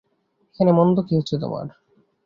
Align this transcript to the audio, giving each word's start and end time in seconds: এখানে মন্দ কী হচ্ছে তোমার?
এখানে 0.49 0.71
মন্দ 0.71 0.97
কী 1.07 1.13
হচ্ছে 1.17 1.35
তোমার? 1.37 1.65